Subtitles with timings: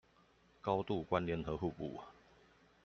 [0.61, 2.01] 高度關聯和互補